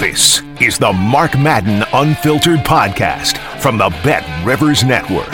[0.00, 5.28] This is the Mark Madden Unfiltered Podcast from the Bet Rivers Network.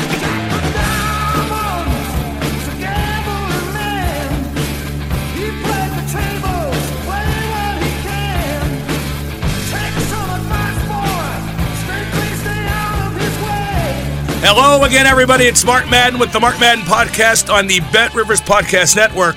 [14.41, 15.45] Hello again, everybody.
[15.45, 19.37] It's Mark Madden with the Mark Madden Podcast on the Bet Rivers Podcast Network.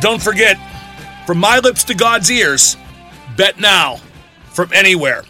[0.00, 0.58] Don't forget,
[1.26, 2.76] from my lips to God's ears,
[3.36, 3.96] bet now
[4.52, 5.24] from anywhere.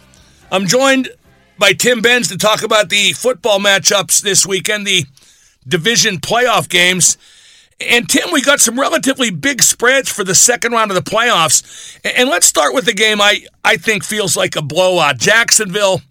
[0.51, 1.09] I'm joined
[1.57, 5.05] by Tim Benz to talk about the football matchups this weekend, the
[5.67, 7.17] division playoff games.
[7.79, 11.99] And Tim, we got some relatively big spreads for the second round of the playoffs.
[12.03, 15.17] And let's start with the game I, I think feels like a blowout.
[15.17, 16.01] Jacksonville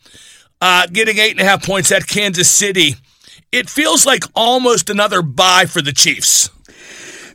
[0.61, 2.97] uh, getting eight and a half points at Kansas City.
[3.53, 6.51] It feels like almost another bye for the Chiefs.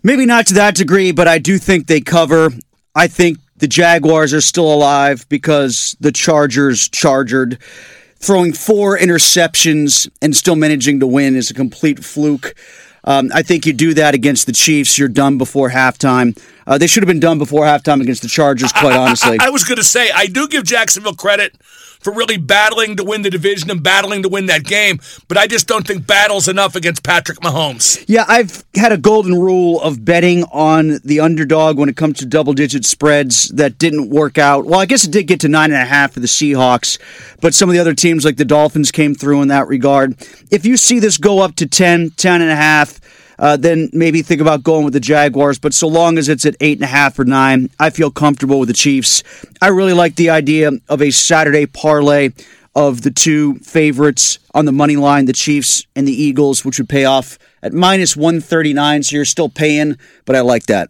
[0.04, 2.50] Maybe not to that degree, but I do think they cover.
[2.96, 7.60] I think the Jaguars are still alive because the Chargers chargered.
[8.16, 12.56] Throwing four interceptions and still managing to win is a complete fluke.
[13.04, 16.40] Um, I think you do that against the Chiefs, you're done before halftime.
[16.68, 19.38] Uh, they should have been done before halftime against the Chargers, quite honestly.
[19.40, 21.56] I, I, I was going to say, I do give Jacksonville credit
[22.02, 25.00] for really battling to win the division and battling to win that game.
[25.28, 28.04] But I just don't think battle's enough against Patrick Mahomes.
[28.08, 32.26] Yeah, I've had a golden rule of betting on the underdog when it comes to
[32.26, 34.66] double digit spreads that didn't work out.
[34.66, 37.00] Well, I guess it did get to nine and a half for the Seahawks,
[37.42, 40.16] but some of the other teams like the Dolphins came through in that regard.
[40.50, 43.01] If you see this go up to 10, 10 and a half,
[43.42, 45.60] uh, then maybe think about going with the Jaguars.
[45.60, 48.60] But so long as it's at eight and a half or nine, I feel comfortable
[48.60, 49.24] with the Chiefs.
[49.62, 52.30] I really like the idea of a Saturday parlay
[52.76, 56.88] of the two favorites on the money line, the Chiefs and the Eagles, which would
[56.88, 59.04] pay off at minus 139.
[59.04, 60.90] So you're still paying, but I like that.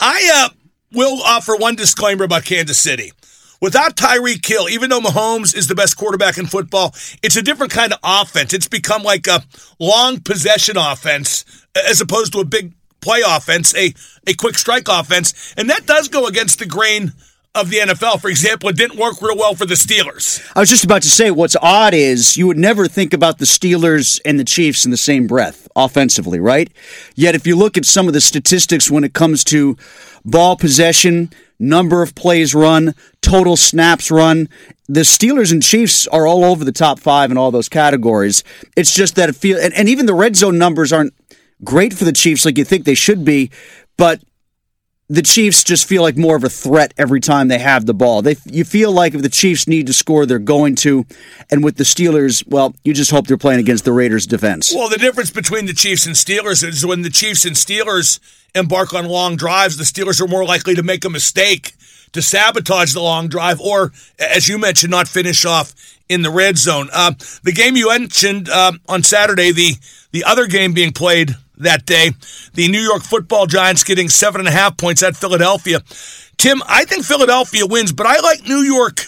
[0.00, 0.54] I uh,
[0.92, 3.12] will offer one disclaimer about Kansas City.
[3.60, 7.72] Without Tyreek Hill, even though Mahomes is the best quarterback in football, it's a different
[7.72, 8.52] kind of offense.
[8.52, 9.42] It's become like a
[9.78, 13.94] long possession offense as opposed to a big play offense, a,
[14.26, 15.54] a quick strike offense.
[15.56, 17.12] And that does go against the grain
[17.56, 18.20] of the NFL.
[18.20, 20.46] For example, it didn't work real well for the Steelers.
[20.54, 23.46] I was just about to say what's odd is you would never think about the
[23.46, 26.70] Steelers and the Chiefs in the same breath offensively, right?
[27.14, 29.76] Yet if you look at some of the statistics when it comes to
[30.24, 34.48] ball possession, number of plays run, total snaps run.
[34.88, 38.44] The Steelers and Chiefs are all over the top five in all those categories.
[38.76, 41.14] It's just that it feel and, and even the red zone numbers aren't
[41.64, 43.50] great for the Chiefs like you think they should be,
[43.96, 44.20] but
[45.08, 48.22] the Chiefs just feel like more of a threat every time they have the ball.
[48.22, 51.06] They you feel like if the Chiefs need to score, they're going to,
[51.50, 54.72] and with the Steelers, well, you just hope they're playing against the Raiders' defense.
[54.74, 58.18] Well, the difference between the Chiefs and Steelers is when the Chiefs and Steelers
[58.54, 61.74] embark on long drives, the Steelers are more likely to make a mistake
[62.12, 65.74] to sabotage the long drive, or as you mentioned, not finish off
[66.08, 66.88] in the red zone.
[66.92, 67.12] Uh,
[67.42, 69.74] the game you mentioned uh, on Saturday, the
[70.12, 72.10] the other game being played that day.
[72.54, 75.80] The New York football Giants getting seven and a half points at Philadelphia.
[76.36, 79.06] Tim, I think Philadelphia wins, but I like New York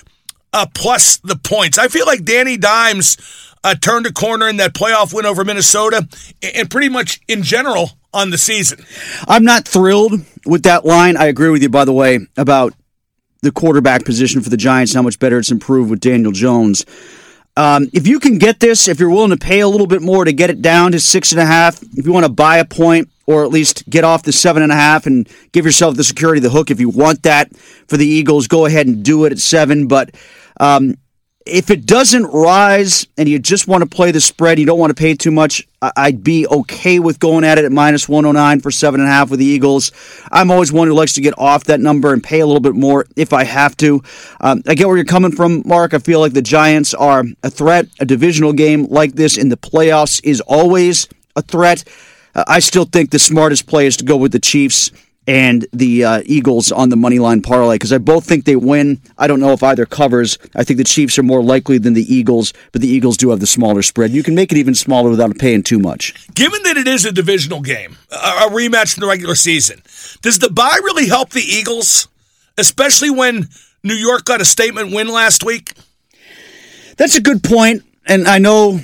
[0.53, 1.79] uh, plus the points.
[1.79, 3.17] I feel like Danny Dimes
[3.65, 6.09] uh, turned a corner in that playoff win over Minnesota
[6.43, 8.85] and pretty much in general on the season.
[9.27, 10.13] I'm not thrilled
[10.47, 11.17] with that line.
[11.17, 12.75] I agree with you, by the way, about
[13.43, 16.85] the quarterback position for the Giants, how much better it's improved with Daniel Jones.
[17.59, 20.25] Um, if you can get this, if you're willing to pay a little bit more
[20.25, 22.65] to get it down to six and a half, if you want to buy a
[22.65, 26.05] point or at least get off the seven and a half and give yourself the
[26.05, 27.55] security, of the hook, if you want that
[27.89, 29.89] for the Eagles, go ahead and do it at seven.
[29.89, 30.15] But
[30.61, 30.95] um,
[31.49, 34.91] if it doesn't rise and you just want to play the spread, you don't want
[34.91, 38.71] to pay too much, I'd be okay with going at it at minus 109 for
[38.71, 39.93] seven and a half with the Eagles.
[40.31, 42.75] I'm always one who likes to get off that number and pay a little bit
[42.75, 44.03] more if I have to.
[44.41, 45.95] Um, I get where you're coming from, Mark.
[45.95, 47.87] I feel like the Giants are a threat.
[48.01, 51.85] A divisional game like this in the playoffs is always a threat.
[52.35, 54.91] Uh, I still think the smartest play is to go with the Chiefs
[55.29, 58.99] and the uh, Eagles on the money line parlay because I both think they win.
[59.19, 60.39] I don't know if either covers.
[60.57, 63.39] I think the Chiefs are more likely than the Eagles, but the Eagles do have
[63.39, 64.11] the smaller spread.
[64.11, 66.15] You can make it even smaller without paying too much.
[66.35, 69.83] Given that it is a divisional game, a rematch from the regular season,
[70.23, 72.09] does the bye really help the Eagles,
[72.57, 73.49] especially when
[73.85, 75.75] New York got a statement win last week?
[76.97, 78.81] That's a good point, and I know.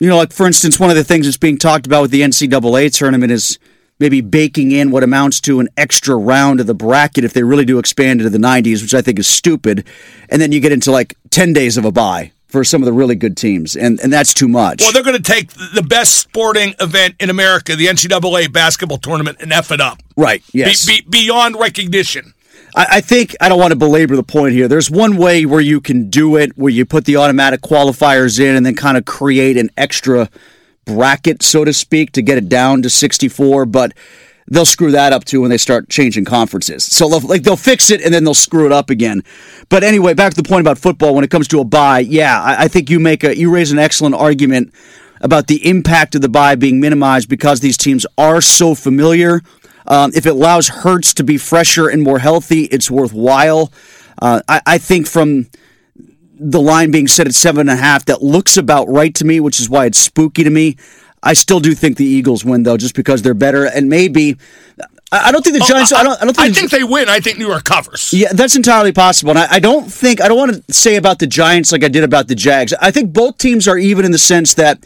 [0.00, 2.20] You know, like for instance, one of the things that's being talked about with the
[2.20, 3.58] NCAA tournament is
[3.98, 7.64] maybe baking in what amounts to an extra round of the bracket if they really
[7.64, 9.86] do expand into the 90s, which I think is stupid.
[10.28, 12.92] And then you get into like 10 days of a bye for some of the
[12.94, 14.80] really good teams, and, and that's too much.
[14.80, 19.36] Well, they're going to take the best sporting event in America, the NCAA basketball tournament,
[19.40, 19.98] and F it up.
[20.16, 20.86] Right, yes.
[20.86, 22.32] Be, be, beyond recognition.
[22.74, 24.66] I, I think, I don't want to belabor the point here.
[24.66, 28.56] There's one way where you can do it, where you put the automatic qualifiers in
[28.56, 30.30] and then kind of create an extra–
[30.88, 33.92] bracket, so to speak, to get it down to 64, but
[34.50, 36.84] they'll screw that up too when they start changing conferences.
[36.84, 39.22] So they'll, like they'll fix it and then they'll screw it up again.
[39.68, 41.14] But anyway, back to the point about football.
[41.14, 43.70] When it comes to a bye, yeah, I, I think you make a you raise
[43.70, 44.72] an excellent argument
[45.20, 49.42] about the impact of the bye being minimized because these teams are so familiar.
[49.86, 53.72] Um, if it allows Hurts to be fresher and more healthy, it's worthwhile.
[54.20, 55.48] Uh, I, I think from
[56.38, 59.40] the line being set at seven and a half, that looks about right to me,
[59.40, 60.76] which is why it's spooky to me.
[61.22, 64.36] I still do think the Eagles win though, just because they're better, and maybe
[65.10, 65.92] I don't think the oh, Giants.
[65.92, 66.22] Oh, I, I, don't.
[66.22, 66.50] I don't think.
[66.50, 67.08] I think they win.
[67.08, 68.12] I think New York covers.
[68.12, 69.30] Yeah, that's entirely possible.
[69.30, 70.20] And I, I, don't think.
[70.20, 72.74] I don't want to say about the Giants like I did about the Jags.
[72.74, 74.84] I think both teams are even in the sense that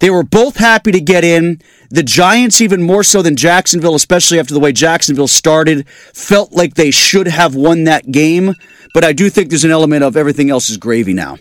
[0.00, 1.60] they were both happy to get in.
[1.90, 6.74] The Giants, even more so than Jacksonville, especially after the way Jacksonville started, felt like
[6.74, 8.54] they should have won that game.
[8.94, 11.38] But I do think there's an element of everything else is gravy now.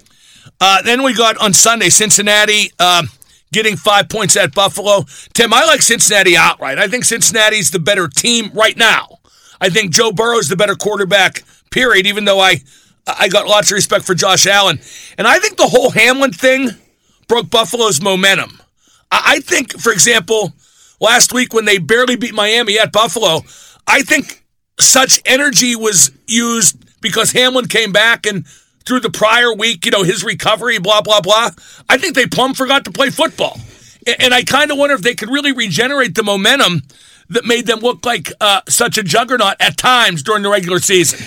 [0.60, 3.04] Uh, then we got on Sunday Cincinnati uh,
[3.52, 5.06] getting five points at Buffalo.
[5.34, 6.80] Tim, I like Cincinnati outright.
[6.80, 9.20] I think Cincinnati's the better team right now.
[9.62, 11.44] I think Joe Burrow's the better quarterback.
[11.70, 12.08] Period.
[12.08, 12.62] Even though I
[13.06, 14.80] I got lots of respect for Josh Allen,
[15.18, 16.72] and I think the whole Hamlin thing
[17.28, 18.60] broke Buffalo's momentum.
[19.12, 20.54] I think, for example,
[21.00, 23.42] last week when they barely beat Miami at Buffalo,
[23.86, 24.44] I think
[24.80, 28.46] such energy was used because Hamlin came back and
[28.86, 31.50] through the prior week, you know, his recovery, blah, blah, blah.
[31.90, 33.60] I think they plumb forgot to play football.
[34.20, 36.84] And I kind of wonder if they could really regenerate the momentum
[37.30, 41.20] that made them look like uh, such a juggernaut at times during the regular season.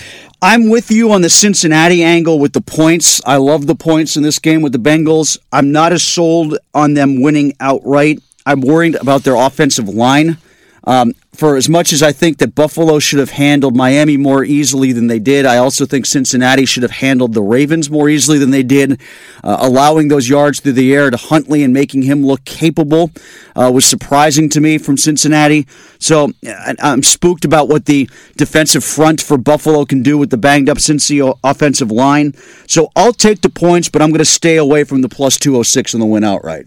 [0.43, 3.21] I'm with you on the Cincinnati angle with the points.
[3.27, 5.37] I love the points in this game with the Bengals.
[5.53, 8.23] I'm not as sold on them winning outright.
[8.43, 10.39] I'm worried about their offensive line.
[10.83, 14.91] Um, for as much as I think that Buffalo should have handled Miami more easily
[14.91, 18.49] than they did, I also think Cincinnati should have handled the Ravens more easily than
[18.51, 18.99] they did.
[19.43, 23.11] Uh, allowing those yards through the air to Huntley and making him look capable
[23.55, 25.67] uh, was surprising to me from Cincinnati.
[25.99, 26.31] So
[26.79, 30.77] I'm spooked about what the defensive front for Buffalo can do with the banged up
[30.77, 32.33] Cincy offensive line.
[32.67, 35.93] So I'll take the points, but I'm going to stay away from the plus 206
[35.93, 36.65] on the win outright.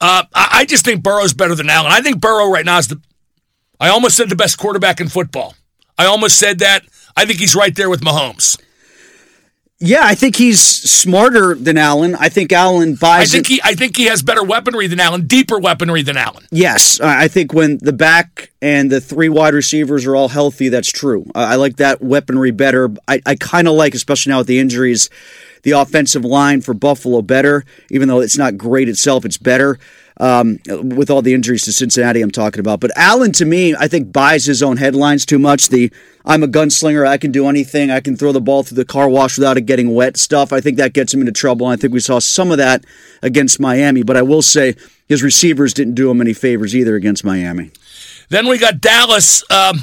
[0.00, 1.90] Uh, I just think Burrow's better than Allen.
[1.90, 3.00] I think Burrow right now is the
[3.80, 5.54] I almost said the best quarterback in football.
[5.96, 6.84] I almost said that.
[7.16, 8.60] I think he's right there with Mahomes.
[9.80, 12.16] Yeah, I think he's smarter than Allen.
[12.16, 13.32] I think Allen buys.
[13.32, 13.60] I think he.
[13.62, 16.44] I think he has better weaponry than Allen, deeper weaponry than Allen.
[16.50, 20.90] Yes, I think when the back and the three wide receivers are all healthy, that's
[20.90, 21.26] true.
[21.32, 22.90] I like that weaponry better.
[23.06, 25.10] I, I kind of like, especially now with the injuries,
[25.62, 27.64] the offensive line for Buffalo better.
[27.88, 29.78] Even though it's not great itself, it's better
[30.18, 32.80] um, with all the injuries to Cincinnati I'm talking about.
[32.80, 35.68] But Allen, to me, I think buys his own headlines too much.
[35.68, 35.92] The
[36.24, 39.08] I'm a gunslinger, I can do anything, I can throw the ball through the car
[39.08, 40.52] wash without it getting wet stuff.
[40.52, 41.66] I think that gets him into trouble.
[41.66, 42.84] I think we saw some of that
[43.22, 44.02] against Miami.
[44.02, 44.74] But I will say
[45.06, 47.70] his receivers didn't do him any favors either against Miami.
[48.28, 49.44] Then we got Dallas.
[49.50, 49.80] Um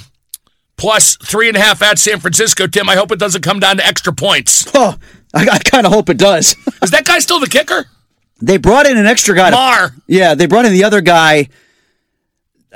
[0.77, 2.67] plus three and a half at San Francisco.
[2.67, 4.69] Tim, I hope it doesn't come down to extra points.
[4.75, 4.97] Oh,
[5.33, 6.55] I, I kind of hope it does.
[6.83, 7.85] Is that guy still the kicker?
[8.41, 9.49] They brought in an extra guy.
[9.49, 9.89] Maher.
[9.89, 11.49] To, yeah, they brought in the other guy.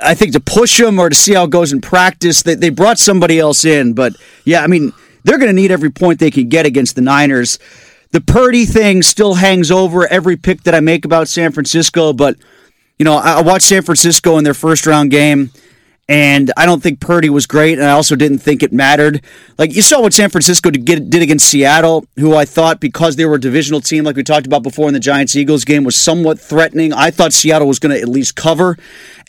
[0.02, 2.42] I think to push him or to see how it goes in practice.
[2.42, 4.14] They they brought somebody else in, but
[4.44, 4.92] yeah, I mean
[5.24, 7.58] they're going to need every point they can get against the Niners.
[8.12, 12.36] The Purdy thing still hangs over every pick that I make about San Francisco, but
[12.98, 15.50] you know I, I watched San Francisco in their first round game
[16.10, 19.22] And I don't think Purdy was great, and I also didn't think it mattered.
[19.58, 23.36] Like you saw what San Francisco did, against Seattle, who I thought because they were
[23.36, 26.40] a divisional team, like we talked about before in the Giants Eagles game, was somewhat
[26.40, 26.92] threatening.
[26.92, 28.76] I thought Seattle was going to at least cover,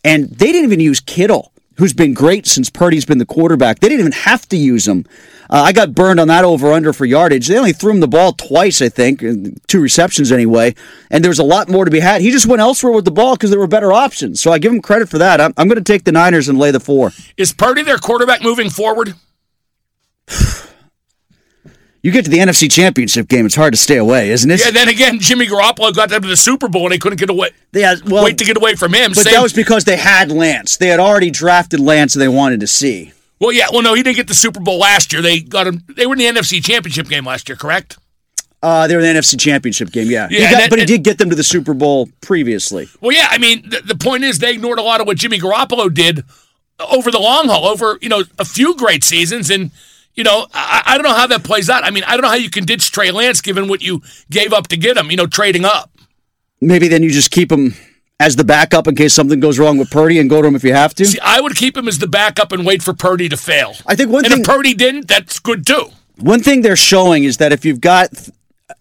[0.04, 3.80] and they didn't even use Kittle, who's been great since Purdy's been the quarterback.
[3.80, 5.06] They didn't even have to use him.
[5.50, 7.48] Uh, I got burned on that over under for yardage.
[7.48, 9.24] They only threw him the ball twice, I think,
[9.68, 10.76] two receptions anyway,
[11.10, 12.22] and there was a lot more to be had.
[12.22, 14.40] He just went elsewhere with the ball because there were better options.
[14.40, 15.42] So I give him credit for that.
[15.42, 17.12] I'm, I'm going to take the Niners and lay the four.
[17.38, 19.16] Is Purdy their quarterback moving forward?
[22.04, 24.60] You get to the NFC Championship game, it's hard to stay away, isn't it?
[24.60, 24.72] Yeah.
[24.72, 27.52] Then again, Jimmy Garoppolo got them to the Super Bowl and they couldn't get away.
[27.74, 29.12] Yeah, well, wait to get away from him.
[29.12, 30.78] But Same- that was because they had Lance.
[30.78, 33.12] They had already drafted Lance, and they wanted to see.
[33.40, 33.68] well, yeah.
[33.72, 35.22] Well, no, he didn't get the Super Bowl last year.
[35.22, 35.84] They got him.
[35.96, 37.98] They were in the NFC Championship game last year, correct?
[38.64, 40.28] Uh, they were in the NFC Championship game, yeah.
[40.28, 42.90] He Yeah, got- and- but he and- did get them to the Super Bowl previously.
[43.00, 43.28] Well, yeah.
[43.30, 46.24] I mean, the, the point is they ignored a lot of what Jimmy Garoppolo did
[46.80, 49.70] over the long haul, over you know a few great seasons, and
[50.16, 51.84] you know I, I don't know how that plays out.
[51.84, 54.54] I mean, I don't know how you can ditch Trey Lance given what you gave
[54.54, 55.10] up to get him.
[55.12, 55.92] You know, trading up.
[56.60, 57.74] Maybe then you just keep him
[58.20, 60.64] as the backup in case something goes wrong with Purdy and go to him if
[60.64, 61.06] you have to.
[61.06, 63.74] See, I would keep him as the backup and wait for Purdy to fail.
[63.88, 65.88] I think one and thing- if Purdy didn't, that's good too.
[66.18, 68.12] One thing they're showing is that if you've got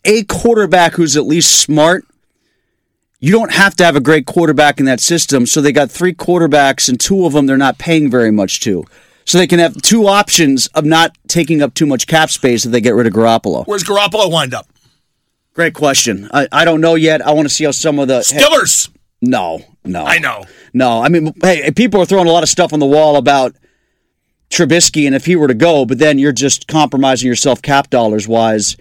[0.05, 2.05] a quarterback who's at least smart,
[3.19, 5.47] you don't have to have a great quarterback in that system.
[5.47, 8.85] So they got three quarterbacks, and two of them they're not paying very much to.
[9.31, 12.73] So they can have two options of not taking up too much cap space if
[12.73, 13.65] they get rid of Garoppolo.
[13.65, 14.67] Where's Garoppolo wind up?
[15.55, 16.29] Great question.
[16.35, 17.25] I, I don't know yet.
[17.25, 18.91] I want to see how some of the Stillers.
[19.23, 20.47] no, no, I know.
[20.75, 21.01] no.
[21.01, 23.55] I mean, hey, people are throwing a lot of stuff on the wall about
[24.51, 28.27] Trubisky and if he were to go, but then you're just compromising yourself cap dollars
[28.27, 28.77] wise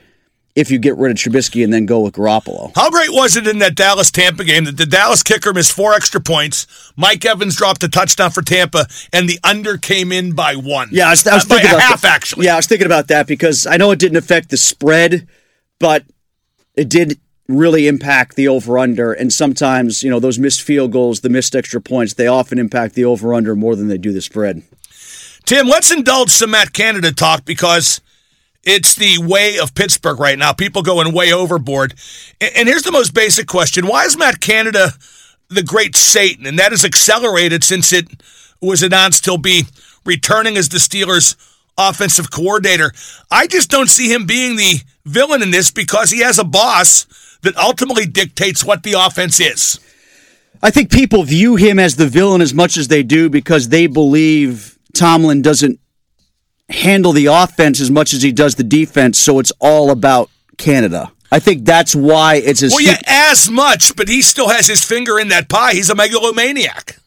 [0.60, 2.72] if you get rid of Trubisky and then go with Garoppolo.
[2.76, 5.94] How great was it in that Dallas Tampa game that the Dallas kicker missed four
[5.94, 6.68] extra points?
[6.96, 10.90] Mike Evans dropped a touchdown for Tampa, and the under came in by one.
[10.92, 12.12] Yeah, I was, I was Uh, thinking about half that.
[12.16, 12.46] actually.
[12.46, 15.28] Yeah, I was thinking about that because I know it didn't affect the spread,
[15.80, 16.04] but
[16.76, 19.12] it did really impact the over under.
[19.12, 22.94] And sometimes, you know, those missed field goals, the missed extra points, they often impact
[22.96, 24.62] the over under more than they do the spread.
[25.46, 28.02] Tim, let's indulge some Matt Canada talk because
[28.64, 30.54] it's the way of Pittsburgh right now.
[30.54, 31.94] People going way overboard.
[32.42, 34.92] And here's the most basic question Why is Matt Canada
[35.50, 36.46] the great Satan?
[36.46, 38.08] And that has accelerated since it
[38.62, 39.64] was announced he'll be
[40.06, 41.36] returning as the Steelers'
[41.78, 42.92] offensive coordinator.
[43.32, 47.06] I just don't see him being the villain in this because he has a boss
[47.42, 49.80] that ultimately dictates what the offense is.
[50.62, 53.88] I think people view him as the villain as much as they do because they
[53.88, 55.80] believe Tomlin doesn't
[56.70, 61.12] handle the offense as much as he does the defense, so it's all about Canada.
[61.32, 64.84] I think that's why it's as Well, yeah, as much, but he still has his
[64.84, 65.74] finger in that pie.
[65.74, 66.98] He's a megalomaniac.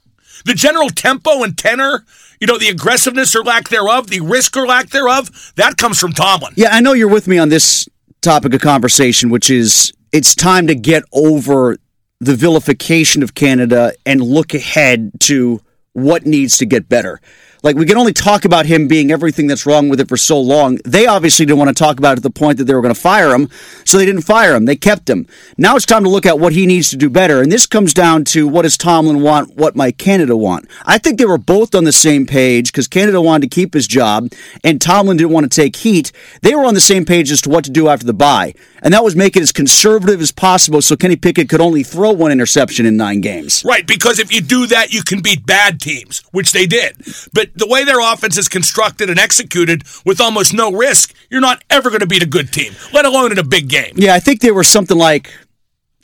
[0.45, 2.04] The general tempo and tenor,
[2.40, 6.12] you know, the aggressiveness or lack thereof, the risk or lack thereof, that comes from
[6.12, 6.52] Tomlin.
[6.57, 7.88] Yeah, I know you're with me on this
[8.21, 11.78] topic of conversation, which is it's time to get over
[12.21, 15.61] the vilification of Canada and look ahead to
[15.92, 17.21] what needs to get better.
[17.62, 20.40] Like we can only talk about him being everything that's wrong with it for so
[20.40, 20.78] long.
[20.85, 22.95] They obviously didn't want to talk about it to the point that they were going
[22.95, 23.49] to fire him,
[23.85, 24.64] so they didn't fire him.
[24.64, 25.26] They kept him.
[25.57, 27.95] Now it's time to look at what he needs to do better, and this comes
[27.95, 30.69] down to what does Tomlin want, what might Canada want.
[30.85, 33.87] I think they were both on the same page because Canada wanted to keep his
[33.87, 34.33] job,
[34.64, 36.11] and Tomlin didn't want to take heat.
[36.40, 38.92] They were on the same page as to what to do after the bye, and
[38.92, 42.33] that was make it as conservative as possible so Kenny Pickett could only throw one
[42.33, 43.64] interception in nine games.
[43.64, 46.97] Right, because if you do that, you can beat bad teams, which they did.
[47.33, 51.62] But the way their offense is constructed and executed with almost no risk, you're not
[51.71, 53.92] ever going to beat a good team, let alone in a big game.
[53.97, 55.30] Yeah, I think they were something like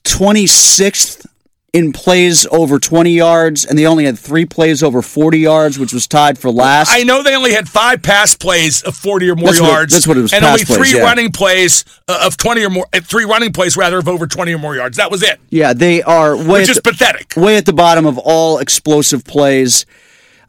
[0.04, 1.26] 26th
[1.74, 5.92] in plays over 20 yards, and they only had three plays over 40 yards, which
[5.92, 6.90] was tied for last.
[6.90, 9.92] I know they only had five pass plays of 40 or more That's what- yards.
[9.92, 11.04] that's what it was, And only plays, three yeah.
[11.04, 14.54] running plays uh, of 20 or more, uh, three running plays rather of over 20
[14.54, 14.96] or more yards.
[14.96, 17.34] That was it, yeah, they are way which is the, pathetic.
[17.36, 19.84] way at the bottom of all explosive plays,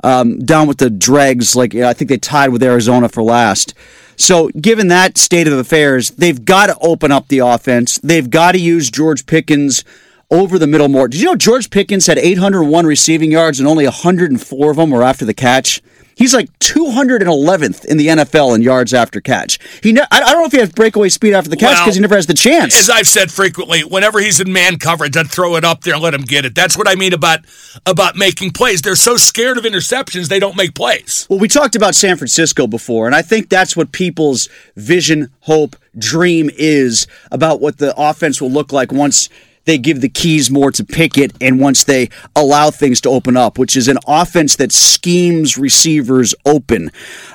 [0.04, 1.56] um, down with the dregs.
[1.56, 3.74] Like yeah, I think they tied with Arizona for last.
[4.16, 8.00] So, given that state of affairs, they've got to open up the offense.
[8.00, 9.86] They've got to use George Pickens
[10.30, 11.08] over the middle more.
[11.08, 15.04] Did you know George Pickens had 801 receiving yards and only 104 of them were
[15.04, 15.82] after the catch?
[16.20, 19.58] He's like 211th in the NFL in yards after catch.
[19.82, 21.96] He, ne- I don't know if he has breakaway speed after the catch Well, because
[21.96, 22.78] he never has the chance.
[22.78, 26.04] As I've said frequently, whenever he's in man coverage, I'd throw it up there and
[26.04, 26.54] let him get it.
[26.54, 27.46] That's what I mean about
[27.86, 28.82] about making plays.
[28.82, 31.26] They're so scared of interceptions, they don't make plays.
[31.30, 35.78] Well, we talked about San Francisco before, and I think that's what people's vision, hope,
[35.98, 39.30] dream is about what the offense will look like once
[39.70, 43.58] they give the keys more to Pickett and once they allow things to open up,
[43.58, 46.92] which is an offense that schemes receivers open.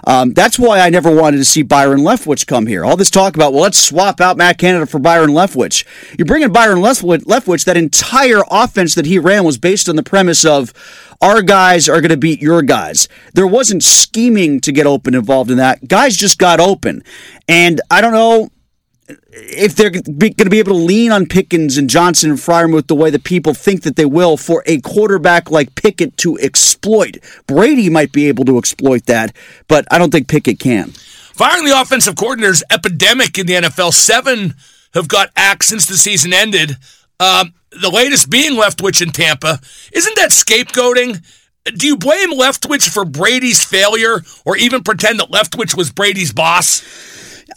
[0.06, 2.84] Um, that's why I never wanted to see Byron Leftwich come here.
[2.84, 5.84] All this talk about, well, let's swap out Matt Canada for Byron Leftwich.
[6.18, 10.44] You're bringing Byron Leftwich, that entire offense that he ran was based on the premise
[10.44, 10.72] of
[11.20, 13.08] our guys are going to beat your guys.
[13.32, 15.86] There wasn't scheming to get open involved in that.
[15.88, 17.04] Guys just got open.
[17.48, 18.50] And I don't know
[19.08, 22.94] if they're going to be able to lean on Pickens and Johnson and Freiermuth the
[22.94, 27.18] way that people think that they will for a quarterback like Pickett to exploit.
[27.46, 29.34] Brady might be able to exploit that,
[29.68, 30.90] but I don't think Pickett can.
[30.90, 33.92] Firing the offensive coordinators epidemic in the NFL.
[33.92, 34.54] Seven
[34.94, 36.76] have got axed since the season ended.
[37.20, 39.60] Um, the latest being Leftwich in Tampa.
[39.92, 41.22] Isn't that scapegoating?
[41.76, 46.82] Do you blame Leftwich for Brady's failure or even pretend that Leftwich was Brady's boss?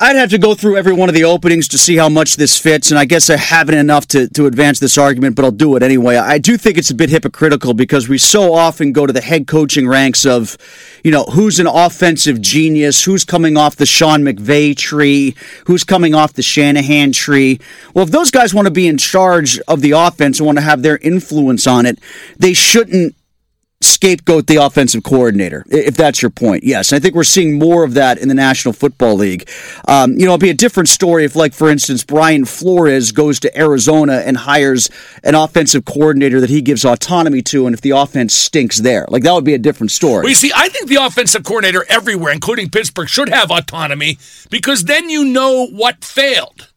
[0.02, 2.60] I'd have to go through every one of the openings to see how much this
[2.60, 5.76] fits, and I guess I haven't enough to, to advance this argument, but I'll do
[5.76, 6.18] it anyway.
[6.18, 9.48] I do think it's a bit hypocritical because we so often go to the head
[9.48, 10.58] coaching ranks of,
[11.04, 16.14] you know, who's an offensive genius, who's coming off the Sean McVay tree, who's coming
[16.14, 17.60] off the Shanahan tree.
[17.94, 20.64] Well, if those guys want to be in charge of the offense and want to
[20.64, 21.98] have their influence on it,
[22.38, 23.16] they shouldn't
[23.82, 26.64] scapegoat the offensive coordinator, if that's your point.
[26.64, 29.48] Yes, I think we're seeing more of that in the National Football League.
[29.88, 33.40] Um, you know, it'd be a different story if, like, for instance, Brian Flores goes
[33.42, 34.90] to Arizona and hires
[35.24, 39.24] an offensive coordinator that he gives autonomy to, and if the offense stinks there, like
[39.24, 40.22] that would be a different story.
[40.22, 44.18] Well, you see, I think the offensive coordinator everywhere, including Pittsburgh, should have autonomy
[44.50, 46.72] because then you know what failed.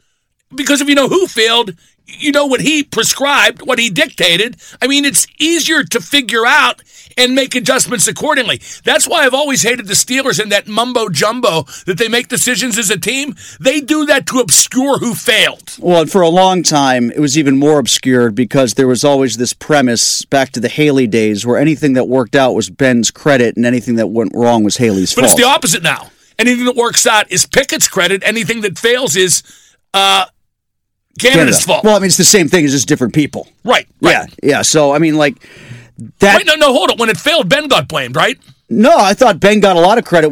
[0.52, 1.76] Because if you know who failed,
[2.18, 4.56] you know what he prescribed, what he dictated.
[4.80, 6.82] I mean, it's easier to figure out
[7.16, 8.60] and make adjustments accordingly.
[8.84, 12.78] That's why I've always hated the Steelers and that mumbo jumbo that they make decisions
[12.78, 13.34] as a team.
[13.58, 15.76] They do that to obscure who failed.
[15.78, 19.52] Well, for a long time, it was even more obscured because there was always this
[19.52, 23.66] premise back to the Haley days where anything that worked out was Ben's credit and
[23.66, 25.32] anything that went wrong was Haley's but fault.
[25.32, 26.10] But it's the opposite now.
[26.38, 28.22] Anything that works out is Pickett's credit.
[28.24, 29.42] Anything that fails is
[29.92, 30.26] uh,
[31.20, 31.66] Canada's Canada.
[31.66, 31.84] fault.
[31.84, 32.64] Well, I mean, it's the same thing.
[32.64, 33.48] It's just different people.
[33.64, 33.86] Right.
[34.00, 34.12] right.
[34.12, 34.26] Yeah.
[34.42, 34.62] Yeah.
[34.62, 35.36] So, I mean, like
[36.18, 36.38] that.
[36.38, 36.98] Wait, no, no, hold it.
[36.98, 38.38] When it failed, Ben got blamed, right?
[38.72, 40.30] No, I thought Ben got a lot of credit.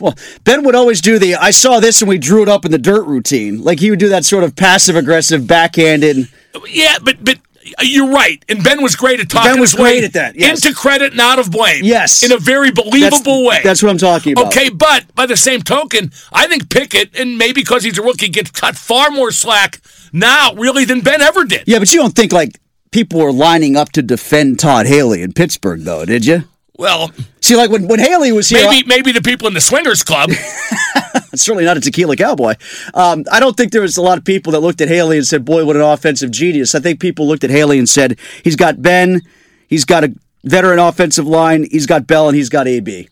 [0.00, 0.14] Well,
[0.44, 2.78] Ben would always do the I saw this and we drew it up in the
[2.78, 3.62] dirt routine.
[3.62, 6.26] Like he would do that sort of passive aggressive backhanded.
[6.70, 7.38] Yeah, but but
[7.82, 8.42] you're right.
[8.48, 9.52] And Ben was great at talking.
[9.52, 10.36] Ben was great at that.
[10.36, 10.64] Yes.
[10.64, 11.84] Into credit and out of blame.
[11.84, 12.22] Yes.
[12.22, 13.60] In a very believable that's, way.
[13.62, 14.46] That's what I'm talking about.
[14.46, 18.28] Okay, but by the same token, I think Pickett, and maybe because he's a rookie,
[18.28, 19.80] gets cut far more slack
[20.12, 21.64] now, really, than Ben ever did.
[21.66, 22.58] Yeah, but you don't think like
[22.90, 26.44] people were lining up to defend Todd Haley in Pittsburgh, though, did you?
[26.78, 30.02] Well, see, like when, when Haley was here, maybe maybe the people in the Swingers
[30.02, 30.30] Club.
[31.34, 32.54] certainly not a tequila cowboy.
[32.94, 35.26] Um, I don't think there was a lot of people that looked at Haley and
[35.26, 38.56] said, "Boy, what an offensive genius." I think people looked at Haley and said, "He's
[38.56, 39.22] got Ben,
[39.68, 40.14] he's got a
[40.44, 43.08] veteran offensive line, he's got Bell, and he's got AB."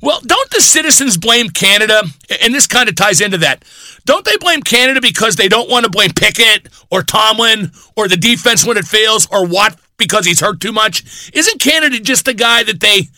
[0.00, 2.02] Well, don't the citizens blame Canada?
[2.42, 3.64] And this kind of ties into that.
[4.08, 8.16] Don't they blame Canada because they don't want to blame Pickett or Tomlin or the
[8.16, 11.30] defense when it fails or Watt because he's hurt too much?
[11.34, 13.08] Isn't Canada just the guy that they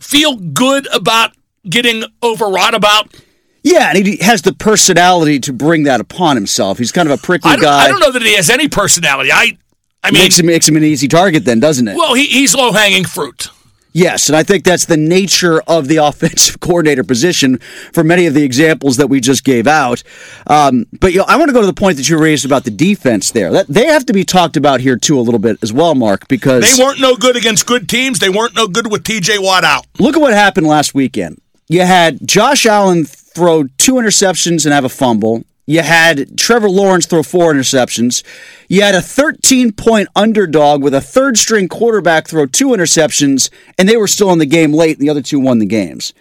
[0.00, 1.30] feel good about
[1.70, 3.14] getting overwrought about?
[3.62, 6.78] Yeah, and he has the personality to bring that upon himself.
[6.78, 7.84] He's kind of a prickly I guy.
[7.84, 9.30] I don't know that he has any personality.
[9.30, 9.56] I,
[10.02, 11.96] I mean, makes him makes him an easy target, then, doesn't it?
[11.96, 13.48] Well, he, he's low hanging fruit.
[13.96, 17.56] Yes, and I think that's the nature of the offensive coordinator position
[17.94, 20.02] for many of the examples that we just gave out.
[20.46, 22.64] Um, but you know, I want to go to the point that you raised about
[22.64, 23.50] the defense there.
[23.50, 26.28] That they have to be talked about here too a little bit as well, Mark,
[26.28, 28.18] because they weren't no good against good teams.
[28.18, 29.38] They weren't no good with T.J.
[29.38, 29.86] Watt out.
[29.98, 31.40] Look at what happened last weekend.
[31.68, 35.44] You had Josh Allen throw two interceptions and have a fumble.
[35.66, 38.22] You had Trevor Lawrence throw four interceptions.
[38.68, 43.88] You had a 13 point underdog with a third string quarterback throw two interceptions, and
[43.88, 46.14] they were still in the game late, and the other two won the games.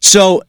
[0.00, 0.42] So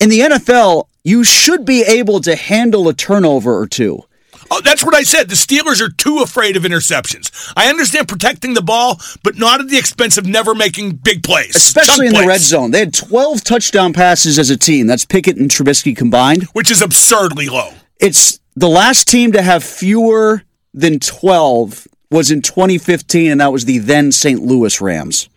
[0.00, 4.04] in the NFL, you should be able to handle a turnover or two.
[4.50, 5.28] Oh, that's what I said.
[5.28, 7.52] The Steelers are too afraid of interceptions.
[7.56, 11.54] I understand protecting the ball, but not at the expense of never making big plays.
[11.54, 12.22] Especially in plays.
[12.22, 12.70] the red zone.
[12.70, 14.86] They had 12 touchdown passes as a team.
[14.86, 16.44] That's Pickett and Trubisky combined.
[16.54, 17.72] Which is absurdly low.
[18.00, 20.42] It's the last team to have fewer
[20.74, 24.40] than 12 was in 2015, and that was the then St.
[24.40, 25.28] Louis Rams.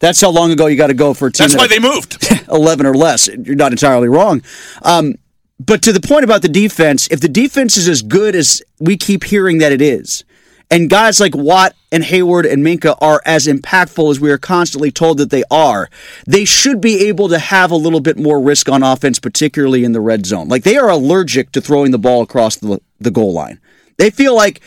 [0.00, 1.48] That's how long ago you got to go for a team.
[1.48, 2.24] That's why they moved.
[2.50, 3.28] 11 or less.
[3.28, 4.42] You're not entirely wrong.
[4.82, 5.16] Um,
[5.58, 8.96] but to the point about the defense, if the defense is as good as we
[8.96, 10.22] keep hearing that it is,
[10.70, 14.90] and guys like Watt and Hayward and Minkah are as impactful as we are constantly
[14.90, 15.88] told that they are,
[16.26, 19.92] they should be able to have a little bit more risk on offense, particularly in
[19.92, 20.48] the red zone.
[20.48, 23.60] Like they are allergic to throwing the ball across the, the goal line.
[23.96, 24.60] They feel like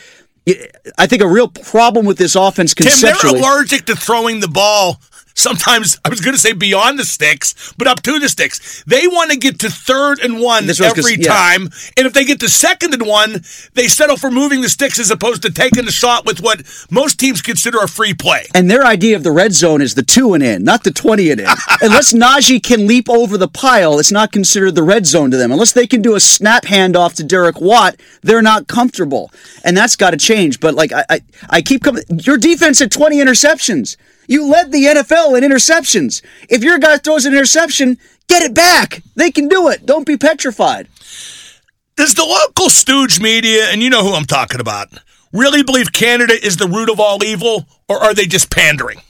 [0.98, 5.00] I think a real problem with this offense Tim, they're allergic to throwing the ball.
[5.34, 8.82] Sometimes I was going to say beyond the sticks, but up to the sticks.
[8.84, 11.32] They want to get to third and one That's what I was every yeah.
[11.32, 11.62] time,
[11.96, 13.42] and if they get to second and one,
[13.74, 17.18] they settle for moving the sticks as opposed to taking the shot with what most
[17.18, 18.44] teams consider a free play.
[18.54, 21.30] and their idea of the red zone is the two and in, not the 20
[21.30, 21.46] and in.
[21.80, 25.52] Unless Najee can leap over the pile, it's not considered the red zone to them.
[25.52, 29.30] Unless they can do a snap handoff to Derek Watt, they're not comfortable.
[29.64, 30.60] And that's got to change.
[30.60, 33.96] But like I, I, I keep coming, your defense at 20 interceptions.
[34.26, 36.22] You led the NFL in interceptions.
[36.48, 39.02] If your guy throws an interception, get it back.
[39.16, 39.84] They can do it.
[39.86, 40.88] Don't be petrified.
[41.96, 44.88] Does the local stooge media, and you know who I'm talking about,
[45.32, 49.00] really believe Canada is the root of all evil, or are they just pandering?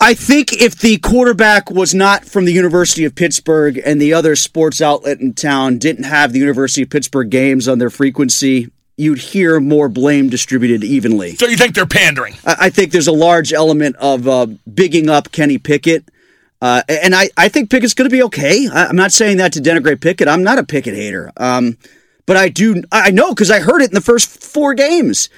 [0.00, 4.36] I think if the quarterback was not from the University of Pittsburgh and the other
[4.36, 9.18] sports outlet in town didn't have the University of Pittsburgh games on their frequency, you'd
[9.18, 11.34] hear more blame distributed evenly.
[11.36, 12.34] So you think they're pandering?
[12.44, 16.08] I, I think there's a large element of uh, bigging up Kenny Pickett.
[16.62, 18.68] Uh, and I, I think Pickett's going to be okay.
[18.68, 20.28] I, I'm not saying that to denigrate Pickett.
[20.28, 21.30] I'm not a Pickett hater.
[21.36, 21.76] Um,
[22.26, 25.28] but I do, I know because I heard it in the first four games.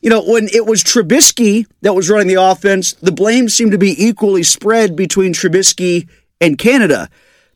[0.00, 3.78] You know, when it was Trubisky that was running the offense, the blame seemed to
[3.78, 6.08] be equally spread between Trubisky
[6.40, 7.08] and Canada.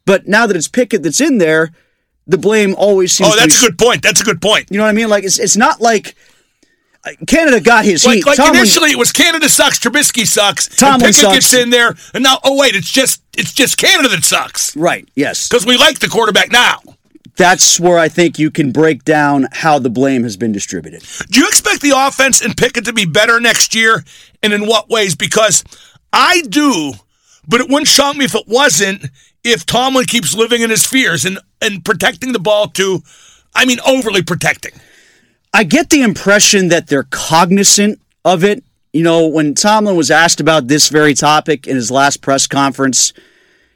[0.04, 1.70] But now that it's Pickett that's in there,
[2.32, 4.02] the blame always seems Oh, that's to a good point.
[4.02, 4.66] That's a good point.
[4.70, 5.08] You know what I mean?
[5.08, 6.16] Like, it's, it's not like
[7.26, 8.26] Canada got his Like, heat.
[8.26, 11.34] like Tomlin- initially, it was Canada sucks, Trubisky sucks, Tomlin and Pickett sucks.
[11.34, 15.08] gets in there, and now oh wait, it's just it's just Canada that sucks Right,
[15.16, 15.48] yes.
[15.48, 16.80] because we like the quarterback now.
[17.36, 21.02] that's where I think you can break down how the blame has been distributed.
[21.30, 24.04] Do you expect the offense and Pickett to be better next year,
[24.42, 25.16] and in what ways?
[25.16, 25.64] Because
[26.12, 26.92] I do,
[27.48, 29.06] but it wouldn't shock me if it wasn't.
[29.44, 33.02] If Tomlin keeps living in his fears and and protecting the ball to,
[33.54, 34.72] I mean, overly protecting.
[35.52, 38.64] I get the impression that they're cognizant of it.
[38.92, 43.12] You know, when Tomlin was asked about this very topic in his last press conference,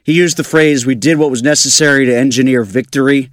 [0.03, 3.29] he used the phrase, We did what was necessary to engineer victory.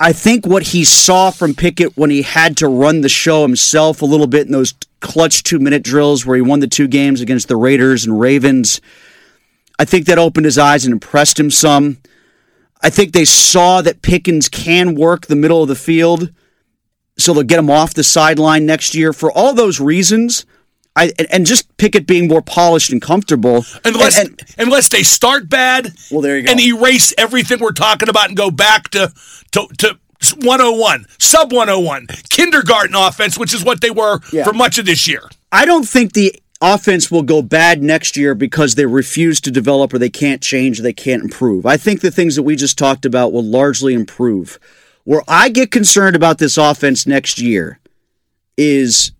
[0.00, 4.00] I think what he saw from Pickett when he had to run the show himself
[4.00, 7.20] a little bit in those clutch two minute drills where he won the two games
[7.20, 8.80] against the Raiders and Ravens,
[9.78, 11.98] I think that opened his eyes and impressed him some.
[12.82, 16.30] I think they saw that Pickens can work the middle of the field,
[17.16, 19.12] so they'll get him off the sideline next year.
[19.12, 20.44] For all those reasons,
[20.96, 23.64] I and, just Pickett being more polished and comfortable.
[23.84, 26.50] Unless and- and- unless they start bad, Well, there you go.
[26.52, 29.12] and erase everything we're talking about and go back to
[29.52, 29.98] to to
[30.42, 34.42] 101, sub 101, kindergarten offense, which is what they were Yeah.
[34.44, 35.22] for much of this year.
[35.52, 39.92] I don't think the offense will go bad next year because they refuse to develop
[39.92, 41.66] or they can't change they can't improve.
[41.66, 44.58] I think the things that we just talked about will largely improve.
[45.04, 47.78] Where I get concerned about this offense next year
[48.56, 49.12] is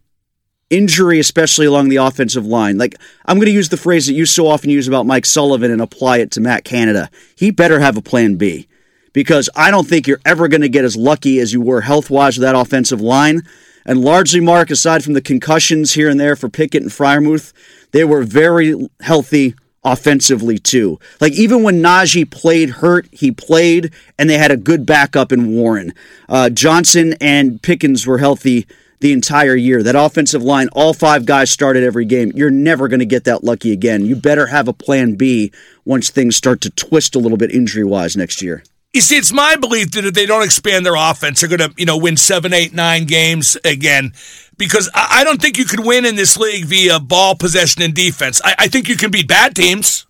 [0.70, 2.76] injury, especially along the offensive line.
[2.76, 5.70] Like, I'm going to use the phrase that you so often use about Mike Sullivan
[5.70, 7.08] and apply it to Matt Canada.
[7.36, 8.68] He better have a plan B
[9.12, 12.10] because I don't think you're ever going to get as lucky as you were health
[12.10, 13.42] wise with that offensive line.
[13.88, 17.54] And largely, Mark, aside from the concussions here and there for Pickett and Freiermuth,
[17.92, 21.00] they were very healthy offensively too.
[21.22, 25.54] Like even when Najee played hurt, he played, and they had a good backup in
[25.54, 25.94] Warren.
[26.28, 28.66] Uh, Johnson and Pickens were healthy
[29.00, 29.82] the entire year.
[29.82, 32.30] That offensive line, all five guys started every game.
[32.34, 34.04] You're never going to get that lucky again.
[34.04, 35.50] You better have a plan B
[35.86, 38.62] once things start to twist a little bit injury wise next year.
[38.94, 41.74] You see, it's my belief that if they don't expand their offense, they're going to,
[41.76, 44.12] you know, win seven, eight, nine games again.
[44.56, 48.40] Because I don't think you could win in this league via ball possession and defense.
[48.44, 50.06] I, I think you can beat bad teams,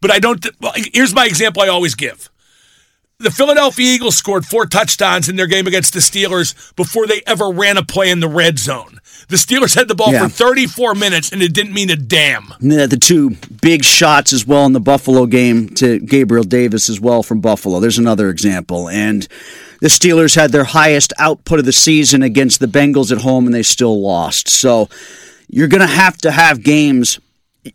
[0.00, 0.42] but I don't.
[0.42, 2.31] th- well, here's my example I always give.
[3.22, 7.50] The Philadelphia Eagles scored four touchdowns in their game against the Steelers before they ever
[7.50, 9.00] ran a play in the red zone.
[9.28, 10.24] The Steelers had the ball Yeah.
[10.24, 12.52] for 34 minutes and it didn't mean a damn.
[12.60, 16.90] And then the two big shots as well in the Buffalo game to Gabriel Davis
[16.90, 17.78] as well from Buffalo.
[17.78, 18.88] There's another example.
[18.88, 19.28] And
[19.80, 23.54] the Steelers had their highest output of the season against the Bengals at home and
[23.54, 24.48] they still lost.
[24.48, 24.88] So
[25.48, 27.20] you're going to have to have games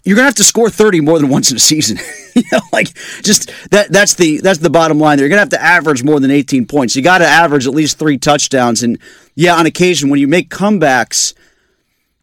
[0.03, 1.97] you're gonna have to score 30 more than once in a season.
[2.35, 5.19] you know, like just that that's the that's the bottom line.
[5.19, 6.95] You're gonna have to average more than 18 points.
[6.95, 8.83] You got to average at least three touchdowns.
[8.83, 8.99] And
[9.35, 11.33] yeah, on occasion when you make comebacks,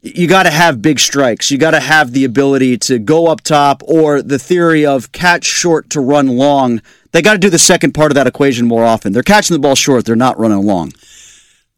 [0.05, 1.51] you got to have big strikes.
[1.51, 5.45] You got to have the ability to go up top, or the theory of catch
[5.45, 6.83] short to run long.
[7.13, 9.15] They got to do the second part of that equation more often.
[9.15, 10.05] They're catching the ball short.
[10.05, 10.93] They're not running long.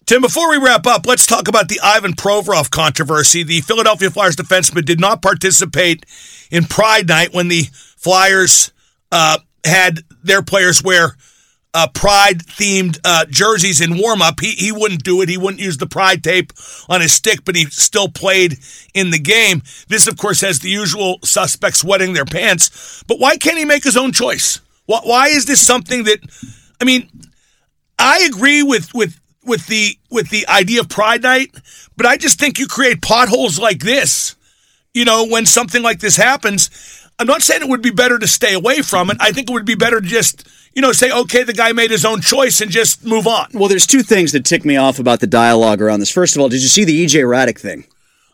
[0.06, 3.42] Tim, before we wrap up, let's talk about the Ivan Provorov controversy.
[3.42, 6.06] The Philadelphia Flyers defenseman did not participate
[6.48, 8.70] in Pride Night when the Flyers
[9.10, 11.16] uh, had their players wear
[11.74, 14.38] uh, pride themed uh, jerseys in warm up.
[14.38, 15.28] He, he wouldn't do it.
[15.28, 16.52] He wouldn't use the pride tape
[16.88, 18.58] on his stick, but he still played
[18.94, 19.60] in the game.
[19.88, 23.02] This, of course, has the usual suspects wetting their pants.
[23.08, 24.60] But why can't he make his own choice?
[24.84, 26.20] Why, why is this something that,
[26.80, 27.10] I mean,
[27.98, 31.54] I agree with, with, with the with the idea of Pride Night,
[31.96, 34.36] but I just think you create potholes like this.
[34.92, 36.70] You know, when something like this happens,
[37.18, 39.16] I'm not saying it would be better to stay away from it.
[39.20, 41.90] I think it would be better to just, you know, say, okay, the guy made
[41.90, 43.48] his own choice and just move on.
[43.54, 46.10] Well, there's two things that tick me off about the dialogue around this.
[46.10, 47.86] First of all, did you see the EJ Hradek thing?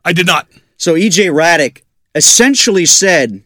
[0.04, 0.48] I did not.
[0.76, 1.82] So EJ Hradek
[2.14, 3.42] essentially said,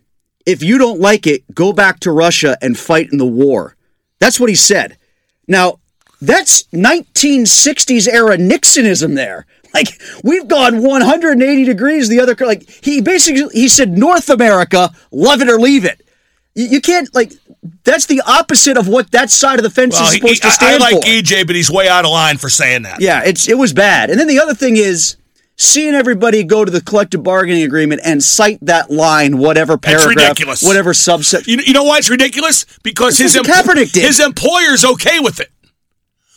[0.46, 3.76] if you don't like it, go back to Russia and fight in the war.
[4.20, 4.96] That's what he said.
[5.46, 5.80] Now,
[6.20, 9.46] that's 1960s era Nixonism there.
[9.74, 9.88] Like
[10.24, 15.48] we've gone 180 degrees the other like he basically he said North America, love it
[15.48, 16.00] or leave it.
[16.54, 17.32] You, you can't like
[17.84, 20.50] that's the opposite of what that side of the fence well, is supposed he, to
[20.50, 20.86] stand for.
[20.86, 21.08] I like for.
[21.08, 23.00] EJ, but he's way out of line for saying that.
[23.00, 24.08] Yeah, it's it was bad.
[24.08, 25.16] And then the other thing is
[25.56, 30.92] seeing everybody go to the collective bargaining agreement and cite that line, whatever paragraph, whatever
[30.92, 31.46] subset.
[31.46, 32.66] You, you know why it's ridiculous?
[32.82, 34.04] Because his, Kaepernick did.
[34.04, 35.50] his employer's okay with it.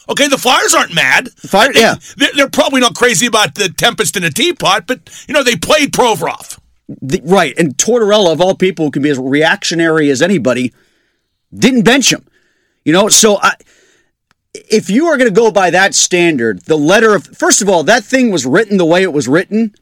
[0.10, 1.30] Okay, the Flyers aren't mad.
[1.34, 5.34] Fire, yeah, they're, they're, probably not crazy about the tempest in a teapot, but you
[5.34, 6.60] know they played Provorov.
[6.88, 10.74] The, right, and Tortorella of all people who can be as reactionary as anybody
[11.54, 12.26] didn't bench him.
[12.84, 13.54] You know, so I,
[14.54, 17.84] if you are going to go by that standard, the letter of first of all,
[17.84, 19.76] that thing was written the way it was written,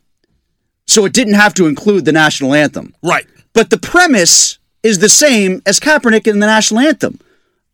[0.87, 2.93] so it didn't have to include the national anthem.
[3.01, 7.19] Right, but the premise is the same as Kaepernick in the national anthem.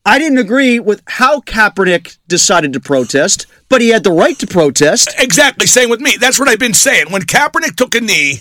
[0.05, 4.47] I didn't agree with how Kaepernick decided to protest, but he had the right to
[4.47, 5.13] protest.
[5.17, 5.65] Exactly.
[5.65, 6.17] Same with me.
[6.19, 7.09] That's what I've been saying.
[7.09, 8.39] When Kaepernick took a knee,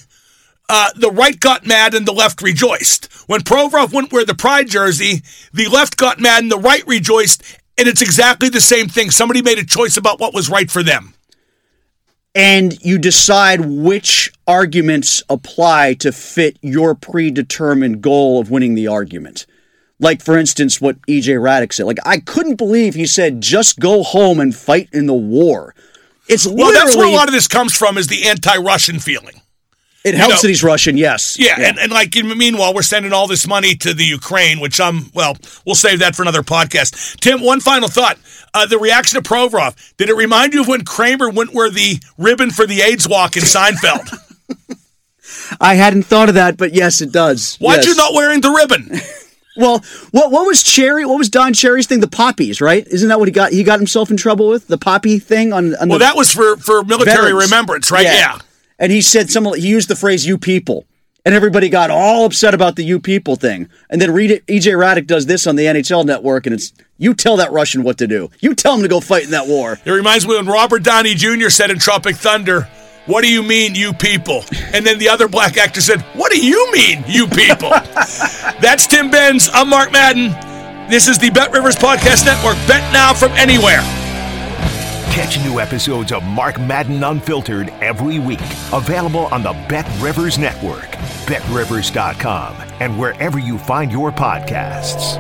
[0.68, 3.12] uh, the right got mad and the left rejoiced.
[3.28, 5.22] When Provorov wouldn't wear the pride jersey,
[5.52, 7.42] the left got mad and the right rejoiced.
[7.78, 9.10] And it's exactly the same thing.
[9.10, 11.14] Somebody made a choice about what was right for them.
[12.34, 19.46] And you decide which arguments apply to fit your predetermined goal of winning the argument.
[20.02, 21.86] Like, for instance, what EJ Hradek said.
[21.86, 25.76] Like, I couldn't believe he said, just go home and fight in the war.
[26.28, 29.40] It's well, that's where a lot of this comes from is the anti-Russian feeling.
[30.04, 31.38] It helps you know, that he's Russian, yes.
[31.38, 34.80] Yeah, yeah, And, and like meanwhile, we're sending all this money to the Ukraine, which
[34.80, 37.20] I'm well, we'll save that for another podcast.
[37.20, 38.18] Tim, one final thought:
[38.52, 39.76] uh, the reaction to Provorov.
[39.96, 43.36] Did it remind you of when Kramer went where the ribbon for the AIDS walk
[43.36, 44.10] in Seinfeld?
[45.60, 47.56] I hadn't thought of that, but yes, it does.
[47.58, 47.86] Why'd yes.
[47.86, 48.90] you not wearing the ribbon?
[49.56, 51.04] Well, what what was Cherry?
[51.04, 52.00] What was Don Cherry's thing?
[52.00, 52.86] The poppies, right?
[52.86, 53.52] Isn't that what he got?
[53.52, 55.74] He got himself in trouble with the poppy thing on.
[55.76, 57.50] on well, that was for for military veterans.
[57.50, 58.04] remembrance, right?
[58.04, 58.14] Yeah.
[58.14, 58.38] yeah.
[58.78, 59.44] And he said some.
[59.54, 60.86] He used the phrase "you people,"
[61.24, 63.68] and everybody got all upset about the "you people" thing.
[63.90, 64.46] And then read it.
[64.46, 67.98] EJ Hradek does this on the NHL Network, and it's you tell that Russian what
[67.98, 68.30] to do.
[68.40, 69.78] You tell him to go fight in that war.
[69.84, 71.50] It reminds me when Robert Downey Jr.
[71.50, 72.68] said in Tropic Thunder.
[73.06, 74.44] What do you mean, you people?
[74.72, 77.70] And then the other black actor said, What do you mean, you people?
[78.60, 79.50] That's Tim Benz.
[79.52, 80.30] I'm Mark Madden.
[80.88, 82.54] This is the Bet Rivers Podcast Network.
[82.68, 83.80] Bet now from anywhere.
[85.10, 88.40] Catch new episodes of Mark Madden Unfiltered every week.
[88.72, 90.92] Available on the Bet Rivers Network,
[91.26, 95.18] betrivers.com, and wherever you find your podcasts.